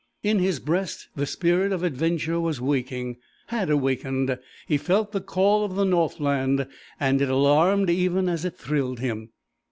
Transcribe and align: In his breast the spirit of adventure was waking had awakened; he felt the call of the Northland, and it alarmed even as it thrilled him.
In 0.23 0.39
his 0.39 0.59
breast 0.59 1.09
the 1.15 1.27
spirit 1.27 1.71
of 1.71 1.83
adventure 1.83 2.39
was 2.39 2.59
waking 2.59 3.17
had 3.49 3.69
awakened; 3.69 4.39
he 4.65 4.75
felt 4.75 5.11
the 5.11 5.21
call 5.21 5.63
of 5.63 5.75
the 5.75 5.85
Northland, 5.85 6.65
and 6.99 7.21
it 7.21 7.29
alarmed 7.29 7.87
even 7.87 8.27
as 8.27 8.43
it 8.43 8.57
thrilled 8.57 8.99
him. 8.99 9.29